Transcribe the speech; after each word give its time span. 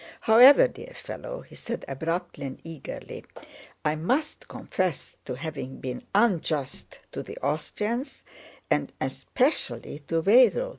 However, 0.21 0.67
dear 0.67 0.93
fellow," 0.95 1.41
he 1.41 1.53
said 1.53 1.85
abruptly 1.87 2.47
and 2.47 2.59
eagerly, 2.63 3.23
"I 3.85 3.93
must 3.93 4.47
confess 4.47 5.15
to 5.25 5.35
having 5.35 5.77
been 5.79 6.01
unjust 6.15 6.97
to 7.11 7.21
the 7.21 7.37
Austrians 7.43 8.23
and 8.71 8.91
especially 8.99 9.99
to 10.07 10.21
Weyrother. 10.23 10.69